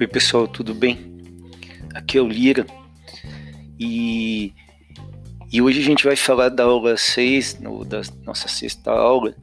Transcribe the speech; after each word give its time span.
Oi 0.00 0.08
pessoal, 0.08 0.48
tudo 0.48 0.74
bem? 0.74 0.98
Aqui 1.94 2.18
é 2.18 2.20
o 2.20 2.26
Lira 2.26 2.66
e, 3.78 4.52
e 5.52 5.62
hoje 5.62 5.78
a 5.78 5.84
gente 5.84 6.04
vai 6.04 6.16
falar 6.16 6.48
da 6.48 6.64
aula 6.64 6.96
6, 6.96 7.60
no, 7.60 7.84
da 7.84 8.02
nossa 8.26 8.48
sexta 8.48 8.90
aula, 8.90 9.36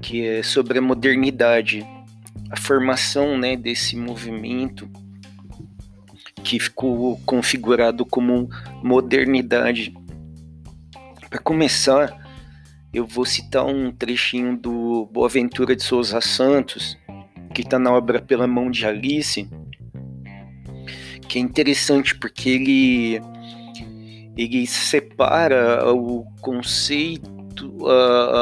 que 0.00 0.26
é 0.26 0.42
sobre 0.42 0.78
a 0.78 0.82
modernidade, 0.82 1.86
a 2.50 2.56
formação 2.56 3.36
né, 3.36 3.54
desse 3.54 3.94
movimento 3.94 4.88
que 6.42 6.58
ficou 6.58 7.20
configurado 7.26 8.06
como 8.06 8.48
modernidade. 8.82 9.92
Para 11.28 11.38
começar, 11.38 12.18
eu 12.94 13.06
vou 13.06 13.26
citar 13.26 13.66
um 13.66 13.92
trechinho 13.92 14.56
do 14.56 15.04
Boaventura 15.12 15.76
de 15.76 15.82
Souza 15.82 16.22
Santos, 16.22 16.96
que 17.54 17.60
está 17.60 17.78
na 17.78 17.92
obra 17.92 18.22
Pela 18.22 18.46
Mão 18.46 18.70
de 18.70 18.86
Alice, 18.86 19.46
que 21.32 21.38
é 21.38 21.40
interessante 21.40 22.14
porque 22.14 22.50
ele 22.50 23.22
ele 24.36 24.66
separa 24.66 25.90
o 25.90 26.26
conceito, 26.42 27.86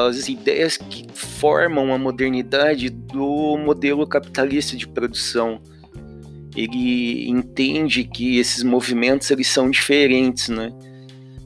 as 0.09 0.29
ideias 0.29 0.77
que 0.77 1.07
formam 1.15 1.95
a 1.95 1.99
modernidade 1.99 2.91
do 2.91 3.57
modelo 3.59 4.05
capitalista 4.09 4.77
de 4.77 4.89
produção. 4.89 5.61
Ele 6.57 7.29
entende 7.29 8.03
que 8.03 8.39
esses 8.39 8.65
movimentos 8.65 9.31
eles 9.31 9.47
são 9.47 9.71
diferentes, 9.71 10.49
né? 10.49 10.73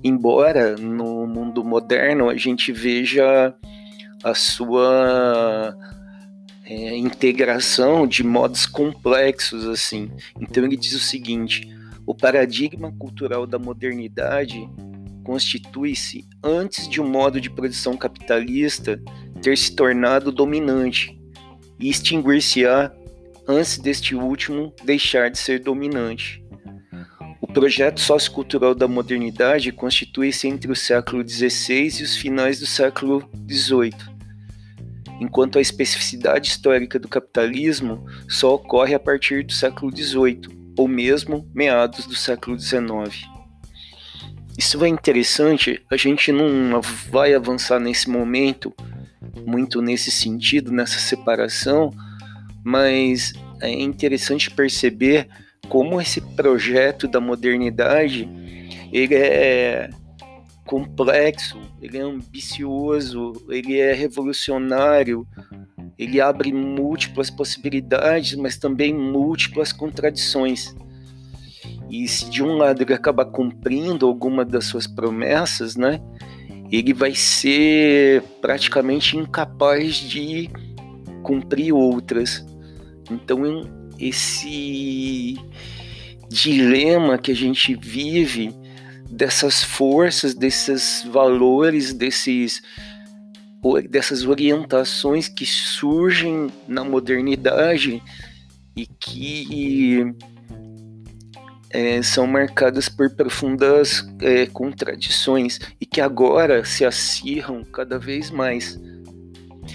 Embora 0.03 0.77
no 0.77 1.27
mundo 1.27 1.63
moderno 1.63 2.31
a 2.31 2.37
gente 2.37 2.73
veja 2.73 3.55
a 4.23 4.35
sua 4.35 5.77
integração 7.05 8.07
de 8.07 8.25
modos 8.25 8.67
complexos 8.67 9.67
assim. 9.67 10.11
Então 10.41 10.65
ele 10.65 10.77
diz 10.77 10.95
o 10.95 10.99
seguinte: 10.99 11.69
o 12.07 12.15
paradigma 12.15 12.93
cultural 12.93 13.47
da 13.47 13.59
modernidade 13.59 14.69
constitui-se 15.23 16.27
antes 16.43 16.89
de 16.89 17.01
um 17.01 17.09
modo 17.09 17.41
de 17.41 17.51
produção 17.51 17.97
capitalista 17.97 19.01
ter 19.43 19.57
se 19.57 19.75
tornado 19.75 20.33
dominante 20.33 21.19
e 21.79 21.89
extinguir-se-á 21.89 22.93
antes 23.47 23.79
deste 23.79 24.15
último 24.15 24.75
deixar 24.85 25.31
de 25.31 25.39
ser 25.39 25.61
dominante. 25.61 26.43
O 27.41 27.47
projeto 27.47 28.01
sociocultural 28.01 28.75
da 28.75 28.89
modernidade 28.89 29.71
constitui-se 29.71 30.49
entre 30.49 30.73
o 30.73 30.77
século 30.77 31.27
XVI 31.27 32.01
e 32.01 32.03
os 32.03 32.17
finais 32.17 32.59
do 32.59 32.67
século 32.67 33.29
XVIII 33.49 34.14
enquanto 35.25 35.59
a 35.59 35.63
especificidade 35.63 36.49
histórica 36.49 36.99
do 36.99 37.09
capitalismo 37.09 38.05
só 38.29 38.55
ocorre 38.55 38.95
a 38.95 39.01
partir 39.01 39.43
do 39.43 39.53
século 39.53 39.95
XVIII, 39.95 40.75
ou 40.77 40.87
mesmo 40.87 41.49
meados 41.55 42.07
do 42.07 42.15
século 42.15 42.59
XIX. 42.59 43.27
Isso 44.57 44.85
é 44.85 44.89
interessante, 44.89 45.83
a 45.91 45.97
gente 45.97 46.31
não 46.31 46.81
vai 47.11 47.35
avançar 47.35 47.81
nesse 47.81 48.09
momento 48.09 48.73
muito 49.47 49.83
nesse 49.83 50.11
sentido, 50.11 50.71
nessa 50.71 50.99
separação, 50.99 51.91
mas 52.63 53.33
é 53.61 53.71
interessante 53.71 54.51
perceber 54.51 55.29
como 55.69 56.01
esse 56.01 56.21
projeto 56.21 57.09
da 57.09 57.21
modernidade 57.21 58.29
ele 58.93 59.15
é 59.15 59.91
complexo, 60.67 61.61
ele 61.81 61.99
é 61.99 62.01
ambicioso, 62.01 63.33
ele 63.49 63.79
é 63.79 63.93
revolucionário, 63.93 65.27
ele 65.99 66.21
abre 66.21 66.53
múltiplas 66.53 67.31
possibilidades, 67.31 68.35
mas 68.35 68.57
também 68.57 68.95
múltiplas 68.95 69.73
contradições. 69.73 70.75
E 71.91 72.09
se 72.09 72.29
de 72.31 72.43
um 72.43 72.57
lado 72.57 72.83
ele 72.83 72.95
acabar 72.95 73.27
cumprindo 73.27 74.07
alguma 74.07 74.45
das 74.45 74.65
suas 74.65 74.87
promessas, 74.87 75.77
né, 75.77 76.01
ele 76.71 76.93
vai 76.93 77.15
ser 77.15 78.23
praticamente 78.41 79.17
incapaz 79.17 79.97
de 79.97 80.51
cumprir 81.23 81.73
outras. 81.73 82.45
Então 83.11 83.43
esse 83.99 85.39
dilema 86.29 87.17
que 87.19 87.31
a 87.31 87.37
gente 87.37 87.75
vive 87.77 88.53
dessas 89.11 89.63
forças, 89.63 90.35
desses 90.35 91.05
valores, 91.11 91.93
desses 91.93 92.63
dessas 93.89 94.27
orientações 94.27 95.27
que 95.27 95.47
surgem 95.47 96.53
na 96.69 96.85
modernidade 96.85 98.03
e 98.77 98.87
que 98.87 100.15
é, 101.71 102.03
são 102.03 102.27
marcadas 102.27 102.91
por 102.91 103.09
profundas 103.11 104.07
é, 104.21 104.45
contradições 104.47 105.59
e 105.81 105.87
que 105.87 106.01
agora 106.01 106.63
se 106.63 106.85
acirram 106.85 107.65
cada 107.65 107.99
vez 107.99 108.31
mais. 108.31 108.79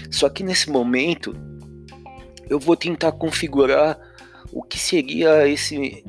Só 0.08 0.28
que 0.28 0.44
nesse 0.44 0.70
momento 0.70 1.34
eu 2.48 2.60
vou 2.60 2.76
tentar 2.76 3.12
configurar 3.12 3.98
o 4.52 4.62
que 4.62 4.78
seria 4.78 5.48
esse 5.48 6.04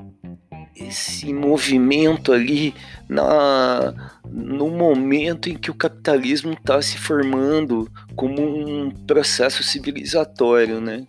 esse 0.76 1.32
movimento 1.34 2.32
ali 2.32 2.74
na, 3.12 3.94
no 4.26 4.70
momento 4.70 5.50
em 5.50 5.58
que 5.58 5.70
o 5.70 5.74
capitalismo 5.74 6.54
está 6.54 6.82
se 6.82 6.98
formando 6.98 7.92
como 8.16 8.42
um 8.42 8.90
processo 8.90 9.62
civilizatório, 9.62 10.80
né? 10.80 11.06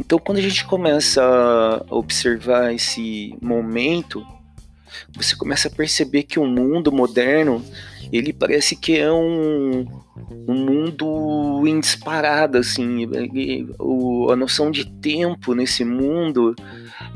Então, 0.00 0.18
quando 0.18 0.38
a 0.38 0.42
gente 0.42 0.64
começa 0.64 1.22
a 1.22 1.94
observar 1.94 2.74
esse 2.74 3.38
momento, 3.40 4.26
você 5.14 5.36
começa 5.36 5.68
a 5.68 5.70
perceber 5.70 6.24
que 6.24 6.40
o 6.40 6.44
mundo 6.44 6.90
moderno 6.90 7.64
ele 8.12 8.32
parece 8.32 8.74
que 8.74 8.98
é 8.98 9.12
um, 9.12 9.86
um 10.48 10.54
mundo 10.54 11.62
em 11.68 11.78
disparada, 11.78 12.58
assim, 12.58 13.06
a 14.28 14.36
noção 14.36 14.72
de 14.72 14.84
tempo 14.84 15.54
nesse 15.54 15.84
mundo 15.84 16.54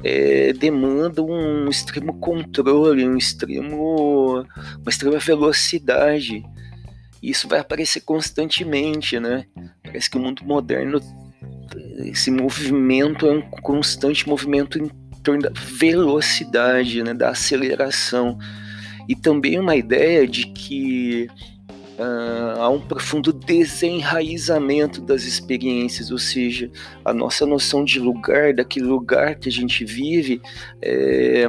é, 0.02 0.52
demanda 0.52 1.22
um 1.22 1.68
extremo 1.68 2.18
controle, 2.18 3.06
um 3.06 3.16
extremo, 3.16 4.44
uma 4.80 4.90
extrema 4.90 5.18
velocidade. 5.18 6.42
Isso 7.22 7.48
vai 7.48 7.58
aparecer 7.58 8.00
constantemente, 8.00 9.18
né? 9.18 9.44
Parece 9.82 10.08
que 10.08 10.16
o 10.16 10.20
mundo 10.20 10.44
moderno, 10.44 11.00
esse 11.98 12.30
movimento 12.30 13.26
é 13.26 13.32
um 13.32 13.42
constante 13.62 14.28
movimento 14.28 14.78
em 14.78 14.88
torno 15.22 15.42
da 15.42 15.50
velocidade, 15.52 17.02
né? 17.02 17.12
Da 17.12 17.30
aceleração 17.30 18.38
e 19.08 19.16
também 19.16 19.58
uma 19.58 19.74
ideia 19.74 20.28
de 20.28 20.46
que 20.48 21.28
uh, 21.98 22.60
há 22.60 22.68
um 22.68 22.80
profundo 22.80 23.32
desenraizamento 23.32 25.00
das 25.00 25.24
experiências, 25.24 26.10
ou 26.10 26.18
seja, 26.18 26.70
a 27.04 27.12
nossa 27.12 27.44
noção 27.44 27.84
de 27.84 27.98
lugar, 27.98 28.54
daquele 28.54 28.86
lugar 28.86 29.34
que 29.34 29.48
a 29.48 29.52
gente 29.52 29.84
vive, 29.84 30.40
é, 30.80 31.46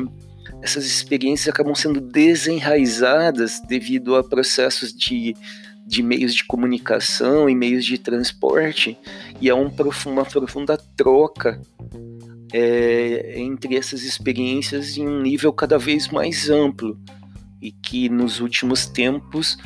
essas 0.61 0.85
experiências 0.85 1.47
acabam 1.47 1.75
sendo 1.75 2.01
desenraizadas 2.01 3.61
devido 3.67 4.15
a 4.15 4.23
processos 4.23 4.91
de, 4.91 5.35
de 5.85 6.03
meios 6.03 6.33
de 6.33 6.43
comunicação 6.43 7.49
e 7.49 7.55
meios 7.55 7.85
de 7.85 7.97
transporte, 7.97 8.97
e 9.39 9.49
há 9.49 9.55
um 9.55 9.71
uma 10.05 10.25
profunda 10.25 10.77
troca 10.97 11.61
é, 12.51 13.39
entre 13.39 13.75
essas 13.75 14.03
experiências 14.03 14.97
em 14.97 15.07
um 15.07 15.21
nível 15.21 15.53
cada 15.53 15.77
vez 15.77 16.07
mais 16.07 16.49
amplo 16.49 16.99
e 17.61 17.71
que 17.71 18.09
nos 18.09 18.39
últimos 18.39 18.85
tempos 18.85 19.57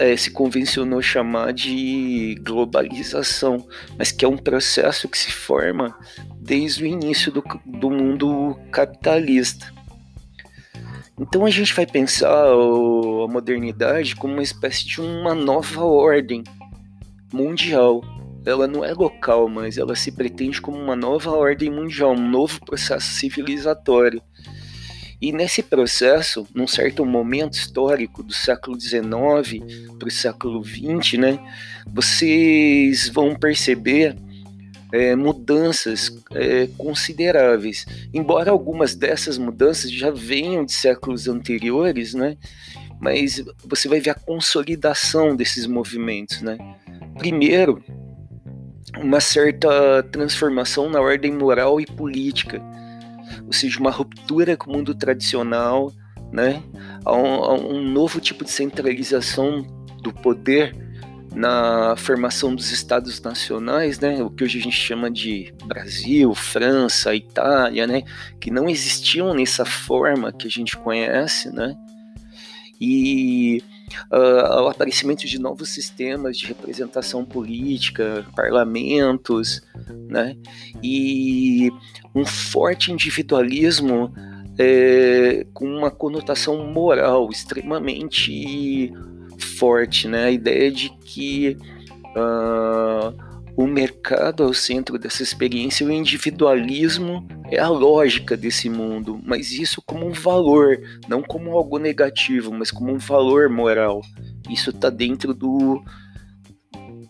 é, 0.00 0.16
se 0.16 0.30
convencionou 0.30 1.02
chamar 1.02 1.52
de 1.52 2.34
globalização, 2.42 3.68
mas 3.98 4.10
que 4.10 4.24
é 4.24 4.28
um 4.28 4.36
processo 4.38 5.06
que 5.06 5.18
se 5.18 5.30
forma 5.30 5.94
desde 6.40 6.84
o 6.84 6.86
início 6.86 7.30
do, 7.30 7.44
do 7.66 7.90
mundo 7.90 8.58
capitalista. 8.72 9.70
Então 11.18 11.44
a 11.44 11.50
gente 11.50 11.74
vai 11.74 11.84
pensar 11.84 12.32
a 12.32 13.28
modernidade 13.28 14.16
como 14.16 14.32
uma 14.32 14.42
espécie 14.42 14.86
de 14.86 15.02
uma 15.02 15.34
nova 15.34 15.84
ordem 15.84 16.42
mundial. 17.30 18.02
Ela 18.46 18.66
não 18.66 18.82
é 18.82 18.94
local, 18.94 19.50
mas 19.50 19.76
ela 19.76 19.94
se 19.94 20.10
pretende 20.10 20.62
como 20.62 20.78
uma 20.78 20.96
nova 20.96 21.30
ordem 21.30 21.70
mundial, 21.70 22.12
um 22.12 22.28
novo 22.30 22.58
processo 22.64 23.06
civilizatório. 23.06 24.22
E 25.20 25.32
nesse 25.32 25.62
processo, 25.62 26.46
num 26.54 26.66
certo 26.66 27.04
momento 27.04 27.52
histórico 27.54 28.22
do 28.22 28.32
século 28.32 28.80
XIX 28.80 29.62
para 29.98 30.08
o 30.08 30.10
século 30.10 30.64
XX, 30.64 31.18
né, 31.18 31.38
vocês 31.86 33.08
vão 33.08 33.34
perceber 33.34 34.16
é, 34.92 35.14
mudanças 35.14 36.10
é, 36.32 36.68
consideráveis. 36.78 37.84
Embora 38.14 38.50
algumas 38.50 38.94
dessas 38.94 39.36
mudanças 39.36 39.92
já 39.92 40.10
venham 40.10 40.64
de 40.64 40.72
séculos 40.72 41.28
anteriores, 41.28 42.14
né, 42.14 42.36
mas 42.98 43.42
você 43.64 43.88
vai 43.88 44.00
ver 44.00 44.10
a 44.10 44.14
consolidação 44.14 45.36
desses 45.36 45.66
movimentos. 45.66 46.40
Né. 46.40 46.56
Primeiro, 47.18 47.82
uma 48.98 49.20
certa 49.20 50.02
transformação 50.04 50.88
na 50.88 51.00
ordem 51.00 51.32
moral 51.32 51.80
e 51.80 51.86
política, 51.86 52.60
ou 53.50 53.52
seja, 53.52 53.80
uma 53.80 53.90
ruptura 53.90 54.56
com 54.56 54.70
o 54.70 54.76
mundo 54.76 54.94
tradicional, 54.94 55.92
né? 56.32 56.62
a 57.04 57.12
um, 57.12 57.26
a 57.26 57.54
um 57.54 57.82
novo 57.82 58.20
tipo 58.20 58.44
de 58.44 58.52
centralização 58.52 59.66
do 60.00 60.12
poder 60.12 60.72
na 61.34 61.96
formação 61.96 62.54
dos 62.54 62.70
estados 62.70 63.20
nacionais, 63.20 63.98
né, 63.98 64.22
o 64.22 64.30
que 64.30 64.44
hoje 64.44 64.58
a 64.58 64.62
gente 64.62 64.76
chama 64.76 65.10
de 65.10 65.52
Brasil, 65.64 66.32
França, 66.34 67.14
Itália, 67.14 67.88
né, 67.88 68.02
que 68.40 68.50
não 68.50 68.68
existiam 68.68 69.34
nessa 69.34 69.64
forma 69.64 70.32
que 70.32 70.46
a 70.46 70.50
gente 70.50 70.76
conhece, 70.76 71.52
né, 71.54 71.76
e 72.80 73.49
uh, 74.10 74.62
o 74.62 74.68
aparecimento 74.68 75.26
de 75.26 75.38
novos 75.38 75.70
sistemas 75.70 76.36
de 76.36 76.46
representação 76.46 77.24
política, 77.24 78.26
parlamentos, 78.34 79.62
né, 80.08 80.36
e 80.82 81.70
um 82.14 82.24
forte 82.24 82.92
individualismo 82.92 84.12
é, 84.58 85.46
com 85.54 85.66
uma 85.66 85.90
conotação 85.90 86.66
moral 86.66 87.30
extremamente 87.30 88.92
forte, 89.58 90.06
né, 90.06 90.24
a 90.24 90.30
ideia 90.30 90.70
de 90.70 90.90
que 90.98 91.56
uh, 92.16 93.29
o 93.56 93.66
mercado 93.66 94.42
é 94.42 94.46
o 94.46 94.54
centro 94.54 94.98
dessa 94.98 95.22
experiência, 95.22 95.86
o 95.86 95.90
individualismo 95.90 97.26
é 97.50 97.58
a 97.58 97.68
lógica 97.68 98.36
desse 98.36 98.70
mundo, 98.70 99.20
mas 99.24 99.52
isso 99.52 99.82
como 99.82 100.06
um 100.06 100.12
valor, 100.12 100.80
não 101.08 101.22
como 101.22 101.52
algo 101.52 101.78
negativo, 101.78 102.52
mas 102.52 102.70
como 102.70 102.92
um 102.92 102.98
valor 102.98 103.48
moral. 103.48 104.00
Isso 104.48 104.70
está 104.70 104.88
dentro 104.88 105.34
do, 105.34 105.82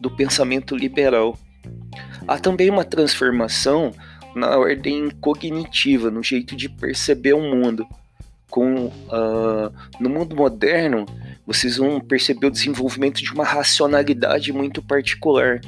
do 0.01 0.11
pensamento 0.11 0.75
liberal. 0.75 1.39
Há 2.27 2.39
também 2.39 2.71
uma 2.71 2.85
transformação 2.85 3.93
na 4.35 4.57
ordem 4.57 5.11
cognitiva, 5.21 6.11
no 6.11 6.23
jeito 6.23 6.57
de 6.57 6.69
perceber 6.69 7.35
o 7.35 7.41
mundo. 7.41 7.87
Com, 8.51 8.87
uh, 8.87 9.73
no 10.01 10.11
mundo 10.11 10.35
moderno, 10.35 11.07
vocês 11.47 11.77
vão 11.77 12.01
perceber 12.01 12.49
o 12.49 12.51
desenvolvimento 12.51 13.23
de 13.23 13.33
uma 13.33 13.45
racionalidade 13.45 14.53
muito 14.53 14.83
particular 14.83 15.61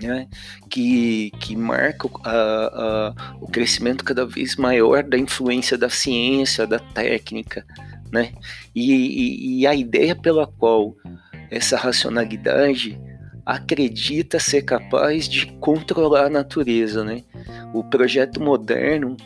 né, 0.00 0.28
que, 0.68 1.30
que 1.40 1.56
marca 1.56 2.08
o 3.40 3.46
crescimento 3.46 4.04
cada 4.04 4.26
vez 4.26 4.56
maior 4.56 5.02
da 5.02 5.18
influência 5.18 5.76
da 5.76 5.90
ciência, 5.90 6.66
da 6.66 6.78
técnica, 6.78 7.64
né, 8.12 8.32
e, 8.74 8.92
e, 8.92 9.60
e 9.60 9.66
a 9.66 9.74
ideia 9.74 10.14
pela 10.14 10.46
qual 10.46 10.94
essa 11.50 11.76
racionalidade 11.76 12.98
acredita 13.48 14.38
ser 14.38 14.62
capaz 14.62 15.26
de 15.26 15.46
controlar 15.46 16.26
a 16.26 16.30
natureza, 16.30 17.02
né? 17.02 17.22
O 17.72 17.82
projeto 17.82 18.42
moderno 18.42 19.16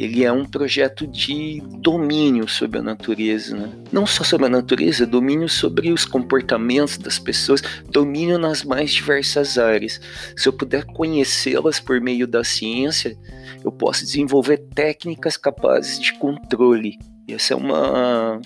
ele 0.00 0.24
é 0.24 0.32
um 0.32 0.46
projeto 0.46 1.06
de 1.06 1.60
domínio 1.78 2.48
sobre 2.48 2.78
a 2.78 2.82
natureza, 2.82 3.54
né? 3.54 3.70
não 3.92 4.06
só 4.06 4.24
sobre 4.24 4.46
a 4.46 4.48
natureza, 4.48 5.06
domínio 5.06 5.46
sobre 5.46 5.92
os 5.92 6.06
comportamentos 6.06 6.96
das 6.96 7.18
pessoas, 7.18 7.62
domínio 7.90 8.38
nas 8.38 8.64
mais 8.64 8.92
diversas 8.92 9.58
áreas. 9.58 10.00
Se 10.34 10.48
eu 10.48 10.54
puder 10.54 10.86
conhecê-las 10.86 11.78
por 11.78 12.00
meio 12.00 12.26
da 12.26 12.42
ciência, 12.42 13.14
eu 13.62 13.70
posso 13.70 14.06
desenvolver 14.06 14.56
técnicas 14.74 15.36
capazes 15.36 16.00
de 16.00 16.14
controle. 16.14 16.98
E 17.28 17.34
essa 17.34 17.52
é 17.52 17.56
uma 17.56 18.40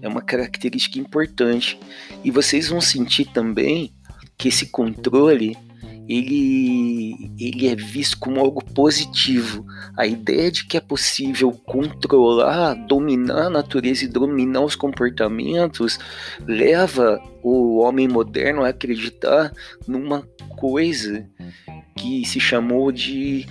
é 0.00 0.08
uma 0.08 0.22
característica 0.22 0.98
importante. 0.98 1.78
E 2.24 2.30
vocês 2.30 2.70
vão 2.70 2.80
sentir 2.80 3.26
também 3.26 3.92
que 4.38 4.48
esse 4.48 4.66
controle 4.66 5.54
ele, 6.08 7.30
ele 7.38 7.68
é 7.68 7.74
visto 7.74 8.18
como 8.18 8.40
algo 8.40 8.62
positivo. 8.62 9.64
A 9.96 10.06
ideia 10.06 10.50
de 10.50 10.66
que 10.66 10.76
é 10.76 10.80
possível 10.80 11.52
controlar, 11.52 12.74
dominar 12.86 13.46
a 13.46 13.50
natureza 13.50 14.04
e 14.04 14.08
dominar 14.08 14.62
os 14.62 14.76
comportamentos 14.76 15.98
leva 16.46 17.20
o 17.42 17.78
homem 17.78 18.08
moderno 18.08 18.64
a 18.64 18.68
acreditar 18.68 19.52
numa 19.86 20.22
coisa 20.56 21.28
que 21.96 22.24
se 22.26 22.38
chamou 22.38 22.92
de 22.92 23.46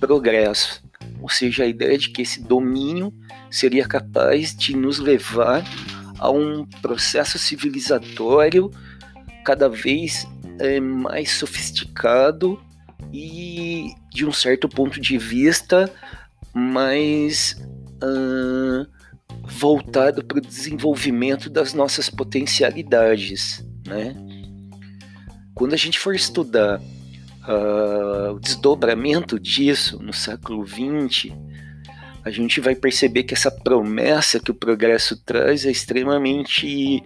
progresso. 0.00 0.82
Ou 1.20 1.28
seja, 1.28 1.64
a 1.64 1.66
ideia 1.66 1.98
de 1.98 2.10
que 2.10 2.22
esse 2.22 2.42
domínio 2.42 3.12
seria 3.50 3.86
capaz 3.86 4.54
de 4.56 4.76
nos 4.76 4.98
levar 4.98 5.64
a 6.18 6.30
um 6.30 6.64
processo 6.80 7.38
civilizatório 7.38 8.70
cada 9.44 9.68
vez 9.68 10.26
é, 10.58 10.80
mais 10.80 11.32
sofisticado 11.32 12.60
e, 13.12 13.94
de 14.12 14.26
um 14.26 14.32
certo 14.32 14.68
ponto 14.68 15.00
de 15.00 15.16
vista, 15.18 15.92
mais 16.54 17.56
uh, 18.02 18.86
voltado 19.44 20.24
para 20.24 20.38
o 20.38 20.42
desenvolvimento 20.42 21.48
das 21.48 21.72
nossas 21.72 22.10
potencialidades, 22.10 23.64
né? 23.86 24.14
Quando 25.54 25.74
a 25.74 25.76
gente 25.76 25.98
for 25.98 26.14
estudar 26.14 26.80
uh, 26.80 28.32
o 28.34 28.40
desdobramento 28.40 29.40
disso 29.40 30.00
no 30.00 30.12
século 30.12 30.64
XX, 30.66 31.32
a 32.24 32.30
gente 32.30 32.60
vai 32.60 32.74
perceber 32.74 33.24
que 33.24 33.34
essa 33.34 33.50
promessa 33.50 34.38
que 34.38 34.50
o 34.50 34.54
progresso 34.54 35.16
traz 35.24 35.64
é 35.64 35.70
extremamente 35.70 37.02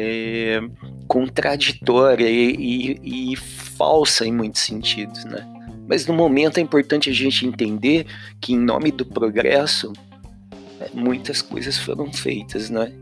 é, 0.00 0.60
contraditória 1.08 2.28
e, 2.28 2.54
e, 3.02 3.32
e 3.32 3.36
falsa 3.36 4.24
em 4.24 4.32
muitos 4.32 4.62
sentidos, 4.62 5.24
né? 5.24 5.44
Mas 5.88 6.06
no 6.06 6.14
momento 6.14 6.58
é 6.58 6.60
importante 6.60 7.10
a 7.10 7.12
gente 7.12 7.44
entender 7.44 8.06
que 8.40 8.52
em 8.52 8.58
nome 8.58 8.92
do 8.92 9.04
progresso 9.04 9.92
é, 10.80 10.90
muitas 10.94 11.42
coisas 11.42 11.76
foram 11.76 12.12
feitas, 12.12 12.70
né? 12.70 12.92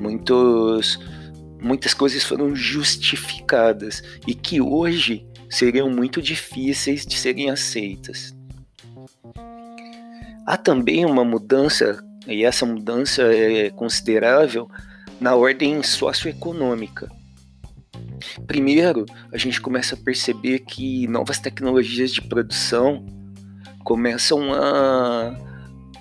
Muitos, 0.00 0.98
muitas 1.60 1.92
coisas 1.92 2.24
foram 2.24 2.56
justificadas 2.56 4.02
e 4.26 4.34
que 4.34 4.62
hoje 4.62 5.26
seriam 5.50 5.90
muito 5.90 6.22
difíceis 6.22 7.04
de 7.04 7.18
serem 7.18 7.50
aceitas. 7.50 8.34
Há 10.46 10.56
também 10.56 11.04
uma 11.04 11.24
mudança, 11.24 12.02
e 12.26 12.44
essa 12.44 12.64
mudança 12.64 13.22
é 13.22 13.70
considerável, 13.70 14.68
na 15.20 15.34
ordem 15.34 15.82
socioeconômica. 15.82 17.10
Primeiro, 18.46 19.06
a 19.32 19.38
gente 19.38 19.60
começa 19.60 19.94
a 19.94 19.98
perceber 19.98 20.60
que 20.60 21.06
novas 21.08 21.38
tecnologias 21.38 22.12
de 22.12 22.22
produção 22.22 23.04
começam 23.84 24.52
a, 24.52 25.36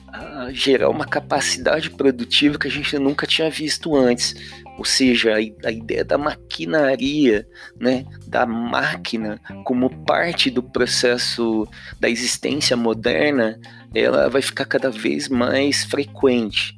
a 0.07 0.51
gerar 0.51 0.89
uma 0.89 1.05
capacidade 1.05 1.89
produtiva 1.89 2.57
que 2.57 2.67
a 2.67 2.71
gente 2.71 2.97
nunca 2.97 3.27
tinha 3.27 3.49
visto 3.49 3.95
antes. 3.95 4.35
Ou 4.77 4.85
seja, 4.85 5.33
a, 5.33 5.67
a, 5.67 5.71
ideia 5.71 6.03
da 6.03 6.17
maquinaria, 6.17 7.47
né, 7.79 8.05
da 8.25 8.45
máquina 8.45 9.39
como 9.63 9.89
parte 10.03 10.49
do 10.49 10.63
processo 10.63 11.67
da 11.99 12.09
existência 12.09 12.75
moderna, 12.75 13.59
ela 13.93 14.29
vai 14.29 14.41
ficar 14.41 14.65
cada 14.65 14.89
vez 14.89 15.29
mais 15.29 15.83
frequente. 15.83 16.75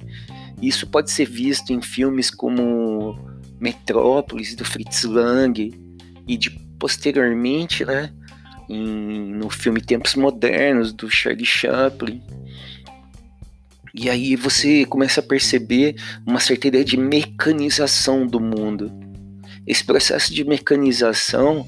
Isso 0.62 0.88
pode 0.88 1.12
ser 1.12 1.26
visto 1.26 1.72
em 1.72 1.82
filmes 1.82 2.30
como 2.30 3.20
Metrópolis, 3.60 4.56
do 4.56 4.66
Fritz 4.66 5.04
Lang, 5.04 5.74
e 6.28 6.38
de 6.38 6.50
posteriormente, 6.80 7.86
né, 7.86 8.12
em, 8.70 9.34
no 9.34 9.50
filme 9.50 9.82
Tempos 9.82 10.16
Modernos, 10.16 10.92
do 10.92 11.10
Charlie 11.10 11.46
Chaplin. 11.46 12.22
E 13.94 14.10
aí 14.10 14.36
você 14.36 14.86
começa 14.86 15.22
a 15.22 15.24
perceber 15.24 15.96
uma 16.26 16.40
certa 16.40 16.68
ideia 16.68 16.84
de 16.84 16.98
mecanização 16.98 18.28
do 18.28 18.40
mundo. 18.40 18.92
Esse 19.66 19.84
processo 19.84 20.34
de 20.34 20.44
mecanização 20.44 21.66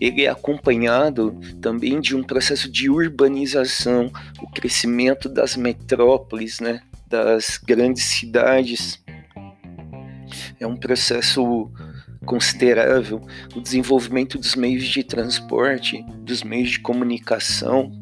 ele 0.00 0.24
é 0.24 0.28
acompanhado 0.28 1.38
também 1.60 2.00
de 2.00 2.16
um 2.16 2.22
processo 2.22 2.70
de 2.70 2.90
urbanização, 2.90 4.12
o 4.42 4.50
crescimento 4.50 5.28
das 5.28 5.56
metrópoles, 5.56 6.60
né, 6.60 6.82
das 7.06 7.58
grandes 7.58 8.04
cidades. 8.04 9.02
É 10.58 10.66
um 10.66 10.76
processo 10.76 11.70
considerável 12.24 13.20
o 13.54 13.60
desenvolvimento 13.60 14.38
dos 14.38 14.54
meios 14.54 14.84
de 14.84 15.04
transporte, 15.04 16.04
dos 16.18 16.42
meios 16.42 16.70
de 16.70 16.80
comunicação, 16.80 17.92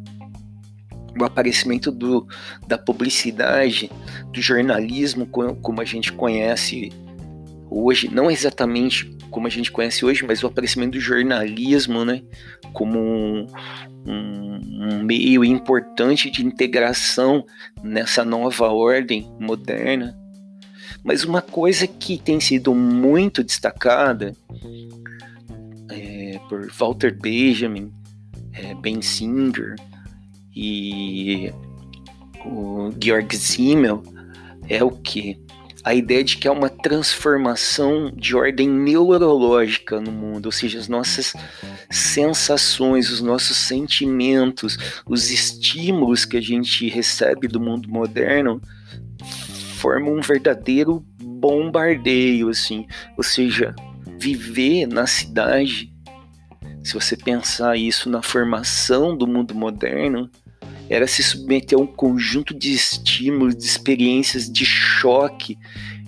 o 1.18 1.24
aparecimento 1.24 1.90
do, 1.90 2.26
da 2.66 2.78
publicidade, 2.78 3.90
do 4.32 4.40
jornalismo 4.40 5.26
como 5.26 5.80
a 5.80 5.84
gente 5.84 6.12
conhece 6.12 6.90
hoje, 7.72 8.12
não 8.12 8.30
exatamente 8.30 9.10
como 9.30 9.46
a 9.46 9.50
gente 9.50 9.72
conhece 9.72 10.04
hoje, 10.04 10.24
mas 10.26 10.42
o 10.42 10.46
aparecimento 10.46 10.92
do 10.92 11.00
jornalismo, 11.00 12.04
né, 12.04 12.22
como 12.72 12.98
um, 12.98 13.46
um, 14.06 15.02
meio 15.02 15.44
importante 15.44 16.30
de 16.30 16.44
integração 16.44 17.44
nessa 17.82 18.24
nova 18.24 18.68
ordem 18.68 19.26
moderna. 19.40 20.16
Mas 21.02 21.24
uma 21.24 21.40
coisa 21.40 21.86
que 21.86 22.18
tem 22.18 22.38
sido 22.38 22.74
muito 22.74 23.42
destacada 23.42 24.36
é, 25.90 26.38
por 26.48 26.70
Walter 26.70 27.16
Benjamin, 27.18 27.90
é, 28.52 28.74
Ben 28.74 29.00
Singer 29.00 29.74
e 30.54 31.50
o 32.44 32.90
Georg 33.02 33.34
Simmel, 33.36 34.02
é 34.68 34.84
o 34.84 34.90
que? 34.90 35.41
A 35.84 35.94
ideia 35.94 36.22
de 36.22 36.36
que 36.36 36.46
há 36.46 36.52
uma 36.52 36.68
transformação 36.68 38.12
de 38.14 38.36
ordem 38.36 38.68
neurológica 38.68 40.00
no 40.00 40.12
mundo, 40.12 40.46
ou 40.46 40.52
seja, 40.52 40.78
as 40.78 40.86
nossas 40.86 41.32
sensações, 41.90 43.10
os 43.10 43.20
nossos 43.20 43.56
sentimentos, 43.56 44.78
os 45.04 45.30
estímulos 45.30 46.24
que 46.24 46.36
a 46.36 46.40
gente 46.40 46.88
recebe 46.88 47.48
do 47.48 47.58
mundo 47.58 47.88
moderno 47.88 48.60
formam 49.76 50.14
um 50.14 50.20
verdadeiro 50.20 51.04
bombardeio, 51.20 52.48
assim. 52.48 52.86
Ou 53.16 53.24
seja, 53.24 53.74
viver 54.18 54.86
na 54.86 55.06
cidade, 55.08 55.92
se 56.84 56.94
você 56.94 57.16
pensar 57.16 57.76
isso 57.76 58.08
na 58.08 58.22
formação 58.22 59.16
do 59.16 59.26
mundo 59.26 59.54
moderno, 59.54 60.30
era 60.92 61.06
se 61.06 61.22
submeter 61.22 61.78
a 61.78 61.80
um 61.80 61.86
conjunto 61.86 62.52
de 62.52 62.70
estímulos, 62.74 63.56
de 63.56 63.64
experiências 63.64 64.52
de 64.52 64.66
choque, 64.66 65.58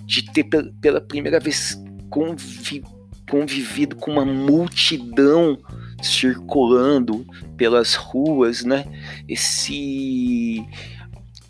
de 0.05 0.21
ter 0.31 0.43
pela 0.79 1.01
primeira 1.01 1.39
vez 1.39 1.75
convi 2.07 2.83
convivido 3.27 3.95
com 3.95 4.11
uma 4.11 4.23
multidão 4.23 5.57
circulando 6.03 7.25
pelas 7.57 7.95
ruas, 7.95 8.63
né? 8.63 8.85
Esse 9.27 10.63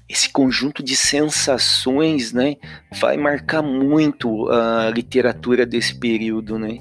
esse 0.07 0.29
conjunto 0.29 0.81
de 0.81 0.95
sensações, 0.95 2.31
né, 2.31 2.55
vai 3.01 3.17
marcar 3.17 3.61
muito 3.61 4.47
a 4.49 4.89
literatura 4.91 5.65
desse 5.65 5.99
período, 5.99 6.57
né? 6.57 6.77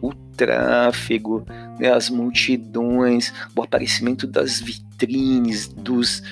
O 0.00 0.12
tráfego, 0.36 1.44
né, 1.78 1.92
as 1.92 2.10
multidões, 2.10 3.32
o 3.54 3.62
aparecimento 3.62 4.26
das 4.26 4.60
vitrines, 4.60 5.68
dos 5.68 6.22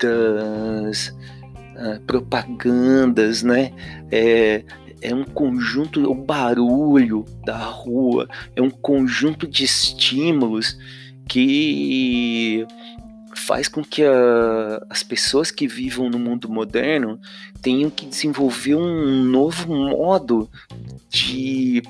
das 0.00 1.08
uh, 1.08 2.00
propagandas, 2.06 3.42
né? 3.42 3.72
É, 4.10 4.64
é 5.00 5.14
um 5.14 5.24
conjunto, 5.24 6.10
o 6.10 6.14
barulho 6.14 7.24
da 7.44 7.58
rua, 7.58 8.28
é 8.54 8.62
um 8.62 8.70
conjunto 8.70 9.46
de 9.46 9.64
estímulos 9.64 10.76
que 11.28 12.66
faz 13.34 13.68
com 13.68 13.82
que 13.82 14.04
a, 14.04 14.84
as 14.88 15.02
pessoas 15.02 15.50
que 15.50 15.66
vivam 15.66 16.08
no 16.08 16.18
mundo 16.18 16.48
moderno 16.48 17.18
tenham 17.60 17.90
que 17.90 18.06
desenvolver 18.06 18.74
um 18.74 19.24
novo 19.24 19.74
modo 19.74 20.48
de 21.08 21.82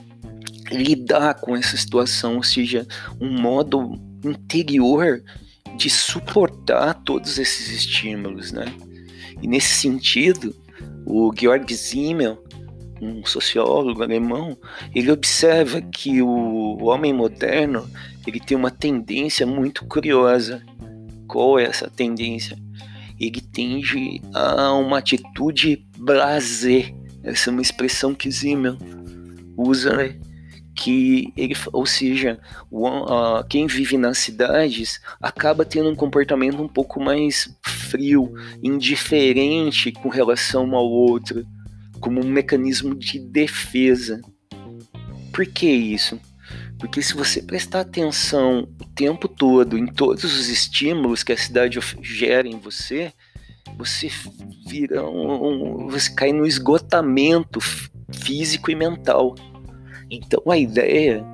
lidar 0.73 1.35
com 1.35 1.57
essa 1.57 1.76
situação, 1.76 2.37
ou 2.37 2.43
seja, 2.43 2.87
um 3.21 3.41
modo 3.41 3.99
interior 4.25 5.23
de 5.76 5.88
suportar 5.88 6.95
todos 7.05 7.38
esses 7.38 7.69
estímulos, 7.71 8.52
né? 8.52 8.67
E 9.41 9.47
nesse 9.47 9.75
sentido, 9.81 10.55
o 11.07 11.33
Georg 11.37 11.73
Simmel, 11.75 12.43
um 13.00 13.25
sociólogo 13.25 14.02
alemão, 14.02 14.57
ele 14.95 15.11
observa 15.11 15.81
que 15.81 16.23
o 16.23 16.85
homem 16.85 17.12
moderno 17.12 17.88
ele 18.26 18.38
tem 18.38 18.57
uma 18.57 18.71
tendência 18.71 19.45
muito 19.45 19.85
curiosa 19.87 20.62
qual 21.33 21.59
é 21.59 21.64
essa 21.64 21.88
tendência? 21.88 22.59
Ele 23.19 23.41
tende 23.41 24.21
a 24.35 24.75
uma 24.75 24.99
atitude 24.99 25.83
blazer. 25.97 26.95
Essa 27.23 27.49
é 27.49 27.52
uma 27.52 27.62
expressão 27.62 28.14
que 28.14 28.31
Zimmel 28.31 28.76
usa, 29.57 29.97
né? 29.97 30.21
Que 30.75 31.33
ele, 31.37 31.55
ou 31.73 31.85
seja, 31.85 32.41
o, 32.71 32.88
uh, 32.88 33.45
quem 33.49 33.67
vive 33.67 33.97
nas 33.99 34.19
cidades 34.19 35.00
acaba 35.21 35.64
tendo 35.64 35.91
um 35.91 35.95
comportamento 35.95 36.62
um 36.62 36.69
pouco 36.69 37.00
mais 37.00 37.55
frio, 37.62 38.33
indiferente 38.62 39.93
com 39.93 40.09
relação 40.09 40.75
ao 40.75 40.88
outro, 40.88 41.47
como 42.00 42.21
um 42.21 42.29
mecanismo 42.29 42.95
de 42.95 43.19
defesa. 43.19 44.21
Por 45.33 45.47
que 45.47 45.69
isso? 45.69 46.19
Porque 46.79 47.00
se 47.00 47.14
você 47.14 47.41
prestar 47.41 47.81
atenção 47.81 48.69
o 48.81 48.85
tempo 48.87 49.29
todo 49.29 49.79
em 49.79 49.87
todos 49.87 50.25
os 50.25 50.49
estímulos 50.49 51.23
que 51.23 51.33
a 51.33 51.37
cidade 51.37 51.79
gera 52.02 52.49
em 52.49 52.59
você, 52.59 53.12
você 53.79 54.11
vira 54.67 55.09
um, 55.09 55.87
você 55.88 56.12
cai 56.12 56.33
no 56.33 56.47
esgotamento 56.47 57.61
físico 58.12 58.71
e 58.71 58.75
mental. 58.75 59.35
Então 60.12 60.42
a 60.47 60.59
ideia 60.59 61.25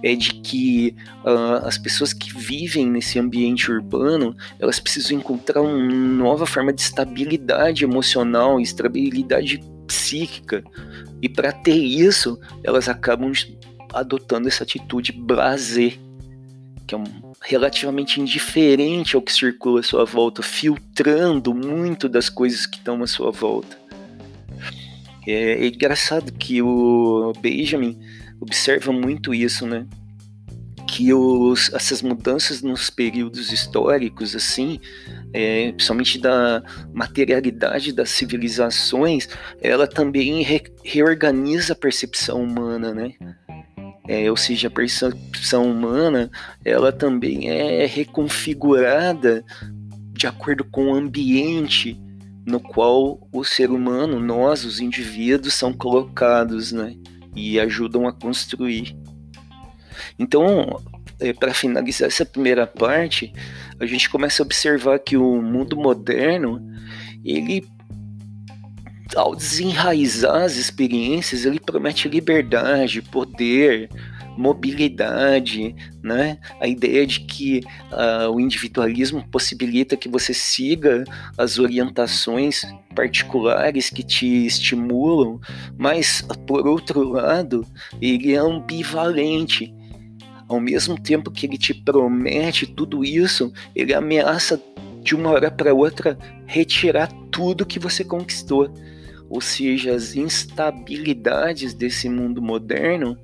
é 0.00 0.14
de 0.14 0.34
que 0.34 0.94
uh, 1.24 1.66
as 1.66 1.76
pessoas 1.76 2.12
que 2.12 2.32
vivem 2.32 2.86
nesse 2.86 3.18
ambiente 3.18 3.68
urbano 3.68 4.36
elas 4.60 4.78
precisam 4.78 5.18
encontrar 5.18 5.60
uma 5.60 5.76
nova 5.76 6.46
forma 6.46 6.72
de 6.72 6.80
estabilidade 6.80 7.82
emocional, 7.82 8.60
estabilidade 8.60 9.60
psíquica 9.88 10.62
e 11.20 11.28
para 11.28 11.50
ter 11.50 11.76
isso 11.76 12.38
elas 12.62 12.88
acabam 12.88 13.32
adotando 13.92 14.46
essa 14.46 14.62
atitude 14.62 15.10
blazer, 15.10 15.98
que 16.86 16.94
é 16.94 16.98
um, 16.98 17.04
relativamente 17.42 18.20
indiferente 18.20 19.16
ao 19.16 19.22
que 19.22 19.32
circula 19.32 19.80
à 19.80 19.82
sua 19.82 20.04
volta, 20.04 20.42
filtrando 20.42 21.52
muito 21.54 22.08
das 22.08 22.28
coisas 22.28 22.66
que 22.66 22.76
estão 22.76 23.02
à 23.02 23.06
sua 23.06 23.32
volta. 23.32 23.76
É, 25.26 25.64
é 25.64 25.66
engraçado 25.66 26.32
que 26.32 26.62
o 26.62 27.32
Benjamin 27.40 27.98
observa 28.40 28.92
muito 28.92 29.34
isso, 29.34 29.66
né? 29.66 29.86
que 30.86 31.12
os, 31.12 31.70
essas 31.74 32.00
mudanças 32.00 32.62
nos 32.62 32.88
períodos 32.88 33.52
históricos, 33.52 34.34
assim, 34.34 34.80
é, 35.34 35.70
principalmente 35.72 36.18
da 36.18 36.62
materialidade 36.94 37.92
das 37.92 38.08
civilizações, 38.08 39.28
ela 39.60 39.86
também 39.86 40.42
re, 40.42 40.62
reorganiza 40.82 41.74
a 41.74 41.76
percepção 41.76 42.42
humana, 42.42 42.94
né? 42.94 43.12
é, 44.08 44.30
ou 44.30 44.36
seja, 44.36 44.68
a 44.68 44.70
percepção 44.70 45.70
humana, 45.70 46.30
ela 46.64 46.90
também 46.90 47.50
é 47.50 47.84
reconfigurada 47.84 49.44
de 50.14 50.26
acordo 50.26 50.64
com 50.64 50.86
o 50.86 50.94
ambiente 50.94 52.00
no 52.46 52.58
qual 52.58 53.20
o 53.30 53.44
ser 53.44 53.70
humano, 53.70 54.18
nós, 54.18 54.64
os 54.64 54.80
indivíduos, 54.80 55.52
são 55.52 55.70
colocados, 55.70 56.72
né? 56.72 56.96
E 57.38 57.60
ajudam 57.60 58.08
a 58.08 58.12
construir. 58.12 58.96
Então, 60.18 60.82
é, 61.20 61.32
para 61.32 61.54
finalizar 61.54 62.08
essa 62.08 62.26
primeira 62.26 62.66
parte, 62.66 63.32
a 63.78 63.86
gente 63.86 64.10
começa 64.10 64.42
a 64.42 64.46
observar 64.46 64.98
que 64.98 65.16
o 65.16 65.40
mundo 65.40 65.76
moderno, 65.76 66.60
ele 67.24 67.64
ao 69.16 69.34
desenraizar 69.34 70.42
as 70.42 70.56
experiências, 70.56 71.44
ele 71.44 71.60
promete 71.60 72.08
liberdade, 72.08 73.02
poder, 73.02 73.88
mobilidade, 74.36 75.74
né? 76.02 76.38
A 76.60 76.68
ideia 76.68 77.04
de 77.06 77.20
que 77.20 77.60
uh, 77.90 78.30
o 78.30 78.38
individualismo 78.38 79.26
possibilita 79.28 79.96
que 79.96 80.08
você 80.08 80.32
siga 80.32 81.04
as 81.36 81.58
orientações 81.58 82.62
particulares 82.94 83.90
que 83.90 84.02
te 84.02 84.46
estimulam, 84.46 85.40
mas 85.76 86.22
por 86.46 86.66
outro 86.66 87.02
lado, 87.02 87.66
ele 88.00 88.32
é 88.32 88.38
ambivalente. 88.38 89.74
Ao 90.46 90.60
mesmo 90.60 90.98
tempo 90.98 91.30
que 91.30 91.44
ele 91.44 91.58
te 91.58 91.74
promete 91.74 92.66
tudo 92.66 93.04
isso, 93.04 93.52
ele 93.74 93.92
ameaça 93.92 94.60
de 95.02 95.14
uma 95.14 95.30
hora 95.30 95.50
para 95.50 95.74
outra 95.74 96.16
retirar 96.46 97.08
tudo 97.30 97.66
que 97.66 97.78
você 97.78 98.04
conquistou 98.04 98.72
ou 99.28 99.40
seja, 99.40 99.94
as 99.94 100.14
instabilidades 100.16 101.74
desse 101.74 102.08
mundo 102.08 102.40
moderno, 102.40 103.18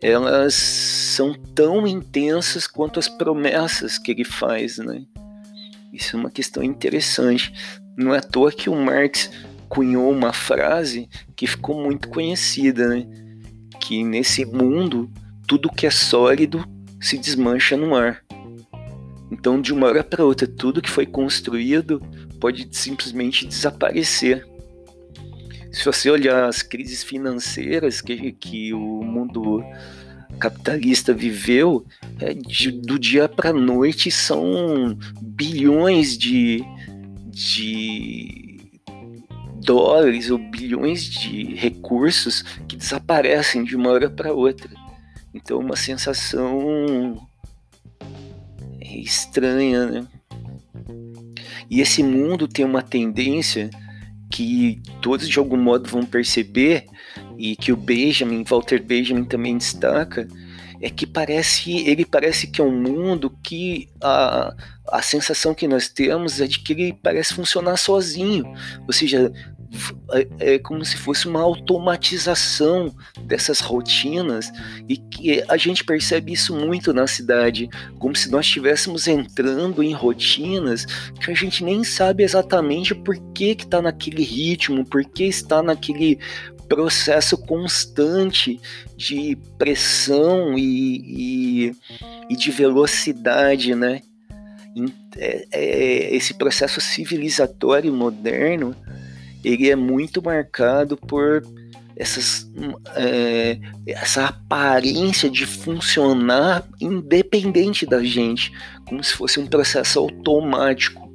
elas 0.00 0.54
são 0.54 1.34
tão 1.34 1.86
intensas 1.86 2.66
quanto 2.66 2.98
as 2.98 3.08
promessas 3.08 3.98
que 3.98 4.10
ele 4.10 4.24
faz, 4.24 4.78
né? 4.78 5.04
Isso 5.92 6.16
é 6.16 6.20
uma 6.20 6.30
questão 6.30 6.62
interessante. 6.62 7.52
Não 7.96 8.14
é 8.14 8.18
à 8.18 8.22
toa 8.22 8.52
que 8.52 8.70
o 8.70 8.76
Marx 8.76 9.30
cunhou 9.68 10.10
uma 10.10 10.32
frase 10.32 11.08
que 11.34 11.46
ficou 11.46 11.82
muito 11.82 12.08
conhecida, 12.08 12.88
né? 12.88 13.06
Que 13.80 14.04
nesse 14.04 14.44
mundo 14.44 15.10
tudo 15.46 15.70
que 15.70 15.86
é 15.86 15.90
sólido 15.90 16.64
se 17.00 17.16
desmancha 17.16 17.76
no 17.76 17.94
ar. 17.94 18.22
Então, 19.30 19.60
de 19.60 19.72
uma 19.72 19.86
hora 19.86 20.02
para 20.02 20.24
outra, 20.24 20.46
tudo 20.46 20.82
que 20.82 20.90
foi 20.90 21.06
construído 21.06 22.00
pode 22.40 22.68
simplesmente 22.72 23.46
desaparecer. 23.46 24.46
Se 25.78 25.84
você 25.84 26.10
olhar 26.10 26.48
as 26.48 26.60
crises 26.60 27.04
financeiras 27.04 28.00
que, 28.00 28.32
que 28.32 28.74
o 28.74 29.00
mundo 29.04 29.64
capitalista 30.40 31.14
viveu, 31.14 31.86
é, 32.20 32.34
de, 32.34 32.72
do 32.72 32.98
dia 32.98 33.28
para 33.28 33.52
noite 33.52 34.10
são 34.10 34.98
bilhões 35.22 36.18
de, 36.18 36.64
de 37.26 38.72
dólares 39.64 40.32
ou 40.32 40.38
bilhões 40.38 41.04
de 41.04 41.54
recursos 41.54 42.42
que 42.66 42.74
desaparecem 42.74 43.62
de 43.62 43.76
uma 43.76 43.90
hora 43.90 44.10
para 44.10 44.32
outra. 44.32 44.70
Então, 45.32 45.60
uma 45.60 45.76
sensação 45.76 47.24
estranha, 48.80 49.86
né? 49.86 50.08
E 51.70 51.80
esse 51.80 52.02
mundo 52.02 52.48
tem 52.48 52.64
uma 52.64 52.82
tendência 52.82 53.70
que 54.38 54.80
todos 55.02 55.28
de 55.28 55.36
algum 55.36 55.56
modo 55.56 55.90
vão 55.90 56.06
perceber 56.06 56.84
e 57.36 57.56
que 57.56 57.72
o 57.72 57.76
Benjamin, 57.76 58.44
Walter 58.44 58.80
Benjamin 58.80 59.24
também 59.24 59.58
destaca, 59.58 60.28
é 60.80 60.88
que 60.88 61.04
parece, 61.04 61.78
ele 61.78 62.04
parece 62.04 62.46
que 62.46 62.60
é 62.60 62.64
um 62.64 62.70
mundo 62.70 63.36
que 63.42 63.88
a, 64.00 64.54
a 64.92 65.02
sensação 65.02 65.52
que 65.52 65.66
nós 65.66 65.88
temos 65.88 66.40
é 66.40 66.46
de 66.46 66.60
que 66.60 66.72
ele 66.72 66.92
parece 67.02 67.34
funcionar 67.34 67.76
sozinho, 67.76 68.44
ou 68.86 68.92
seja, 68.92 69.32
é, 70.12 70.54
é 70.54 70.58
como 70.58 70.84
se 70.84 70.96
fosse 70.96 71.28
uma 71.28 71.40
automatização 71.40 72.94
dessas 73.22 73.60
rotinas 73.60 74.50
e 74.88 74.96
que 74.96 75.44
a 75.48 75.56
gente 75.56 75.84
percebe 75.84 76.32
isso 76.32 76.54
muito 76.54 76.92
na 76.92 77.06
cidade, 77.06 77.68
como 77.98 78.16
se 78.16 78.30
nós 78.30 78.46
estivéssemos 78.46 79.06
entrando 79.06 79.82
em 79.82 79.92
rotinas 79.92 80.86
que 81.20 81.30
a 81.30 81.34
gente 81.34 81.62
nem 81.62 81.84
sabe 81.84 82.22
exatamente 82.22 82.94
por 82.94 83.16
que 83.32 83.56
está 83.58 83.82
naquele 83.82 84.22
ritmo, 84.22 84.84
por 84.84 85.04
que 85.04 85.24
está 85.24 85.62
naquele 85.62 86.18
processo 86.68 87.36
constante 87.36 88.60
de 88.96 89.36
pressão 89.56 90.58
e, 90.58 91.68
e, 91.68 91.76
e 92.28 92.36
de 92.36 92.50
velocidade, 92.50 93.74
né? 93.74 94.02
É, 95.16 95.46
é, 95.50 96.14
esse 96.14 96.34
processo 96.34 96.80
civilizatório 96.80 97.92
moderno 97.92 98.76
ele 99.44 99.70
é 99.70 99.76
muito 99.76 100.22
marcado 100.22 100.96
por 100.96 101.42
essas, 101.96 102.48
é, 102.94 103.58
essa 103.86 104.26
aparência 104.26 105.28
de 105.28 105.44
funcionar 105.44 106.64
independente 106.80 107.84
da 107.84 108.02
gente, 108.04 108.52
como 108.86 109.02
se 109.02 109.12
fosse 109.12 109.40
um 109.40 109.46
processo 109.46 109.98
automático. 109.98 111.08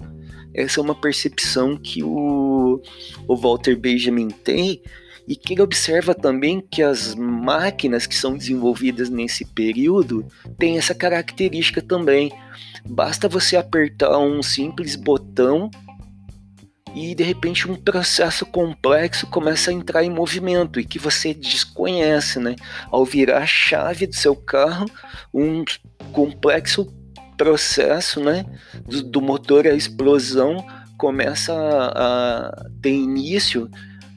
Essa 0.54 0.80
é 0.80 0.84
uma 0.84 0.94
percepção 0.94 1.78
que 1.78 2.04
o, 2.04 2.82
o 3.28 3.36
Walter 3.36 3.76
Benjamin 3.78 4.28
tem 4.28 4.82
e 5.26 5.36
que 5.38 5.54
ele 5.54 5.62
observa 5.62 6.14
também 6.14 6.62
que 6.62 6.84
as 6.84 7.16
máquinas 7.16 8.06
que 8.06 8.16
são 8.16 8.38
desenvolvidas 8.38 9.10
nesse 9.10 9.46
período 9.46 10.26
têm 10.60 10.78
essa 10.78 10.94
característica 10.94 11.82
também. 11.82 12.32
Basta 12.86 13.30
você 13.30 13.56
apertar 13.56 14.18
um 14.20 14.44
simples 14.44 14.98
botão 14.98 15.72
e 16.94 17.16
de 17.16 17.24
repente 17.24 17.70
um 17.70 17.76
processo 17.76 18.46
complexo 18.46 19.28
começa 19.28 19.72
a 19.72 19.74
entrar 19.74 20.04
em 20.04 20.10
movimento 20.10 20.80
e 20.80 20.86
que 20.86 21.00
você 21.00 21.34
desconhece, 21.34 22.40
né? 22.40 22.56
Ao 22.92 23.04
virar 23.04 23.40
a 23.40 23.48
chave 23.48 24.06
do 24.06 24.16
seu 24.16 24.36
carro, 24.36 24.86
um 25.34 25.64
complexo 26.12 26.94
processo, 27.38 28.20
né, 28.20 28.46
do, 28.86 29.04
do 29.04 29.22
motor 29.22 29.66
à 29.68 29.74
explosão 29.74 30.64
começa 30.98 31.54
a, 31.54 32.48
a 32.48 32.70
ter 32.82 32.94
início 32.94 33.70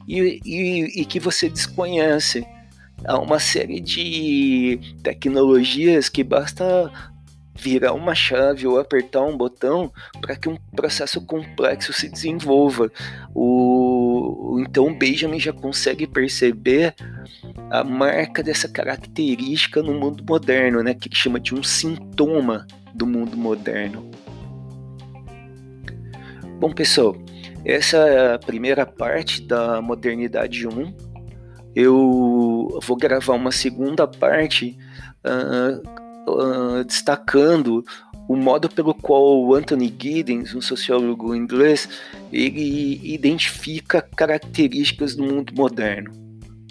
e, 0.07 0.39
e, 0.45 1.01
e 1.01 1.05
que 1.05 1.19
você 1.19 1.49
desconhece. 1.49 2.45
Há 3.05 3.19
uma 3.19 3.39
série 3.39 3.79
de 3.79 4.79
tecnologias 5.03 6.09
que 6.09 6.23
basta 6.23 6.91
virar 7.57 7.93
uma 7.93 8.13
chave 8.13 8.67
ou 8.67 8.79
apertar 8.79 9.23
um 9.23 9.35
botão 9.35 9.91
para 10.21 10.35
que 10.35 10.47
um 10.47 10.57
processo 10.75 11.19
complexo 11.25 11.91
se 11.91 12.07
desenvolva. 12.07 12.91
O, 13.33 14.59
então 14.61 14.93
Benjamin 14.93 15.39
já 15.39 15.51
consegue 15.51 16.05
perceber 16.05 16.93
a 17.69 17.83
marca 17.83 18.43
dessa 18.43 18.69
característica 18.69 19.81
no 19.81 19.93
mundo 19.93 20.23
moderno, 20.27 20.83
né, 20.83 20.93
que 20.93 21.07
ele 21.07 21.15
chama 21.15 21.39
de 21.39 21.55
um 21.55 21.63
sintoma 21.63 22.65
do 22.93 23.05
mundo 23.05 23.35
moderno. 23.35 24.09
Bom, 26.59 26.71
pessoal, 26.71 27.15
essa 27.65 27.97
é 27.97 28.33
a 28.35 28.39
primeira 28.39 28.85
parte 28.85 29.41
da 29.41 29.81
Modernidade 29.81 30.67
1. 30.67 30.93
Eu 31.75 32.79
vou 32.81 32.97
gravar 32.97 33.35
uma 33.35 33.51
segunda 33.51 34.07
parte 34.07 34.75
uh, 35.23 36.06
uh, 36.27 36.83
destacando 36.83 37.83
o 38.27 38.35
modo 38.35 38.69
pelo 38.69 38.93
qual 38.93 39.53
Anthony 39.55 39.93
Giddens, 39.97 40.53
um 40.53 40.61
sociólogo 40.61 41.33
inglês, 41.33 41.87
ele 42.31 42.99
identifica 43.03 44.01
características 44.01 45.15
do 45.15 45.23
mundo 45.23 45.53
moderno. 45.55 46.11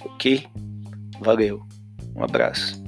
Ok? 0.04 0.46
Valeu. 1.20 1.62
Um 2.14 2.22
abraço. 2.22 2.85